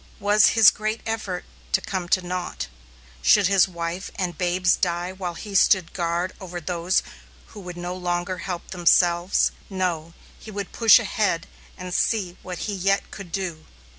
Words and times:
Was 0.19 0.47
his 0.57 0.71
great 0.71 0.99
effort 1.05 1.45
to 1.73 1.79
come 1.79 2.09
to 2.09 2.25
naught? 2.25 2.65
Should 3.21 3.45
his 3.45 3.67
wife 3.67 4.09
and 4.15 4.35
babes 4.35 4.75
die 4.75 5.11
while 5.11 5.35
he 5.35 5.53
stood 5.53 5.93
guard 5.93 6.33
over 6.41 6.59
those 6.59 7.03
who 7.49 7.59
would 7.59 7.77
no 7.77 7.93
longer 7.93 8.39
help 8.39 8.71
themselves? 8.71 9.51
No, 9.69 10.15
he 10.39 10.49
would 10.49 10.71
push 10.71 10.97
ahead 10.97 11.45
and 11.77 11.93
see 11.93 12.35
what 12.41 12.57
he 12.65 12.73
yet 12.73 13.11
could 13.11 13.31
do! 13.31 13.67